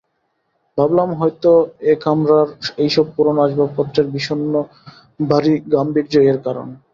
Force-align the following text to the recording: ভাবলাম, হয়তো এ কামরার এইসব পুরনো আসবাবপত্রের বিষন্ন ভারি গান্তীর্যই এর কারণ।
ভাবলাম, 0.77 1.09
হয়তো 1.19 1.51
এ 1.83 2.03
কামরার 2.03 2.47
এইসব 2.77 3.05
পুরনো 3.15 3.39
আসবাবপত্রের 3.43 4.07
বিষন্ন 4.15 4.53
ভারি 5.29 5.53
গান্তীর্যই 5.73 6.27
এর 6.31 6.39
কারণ। 6.45 6.67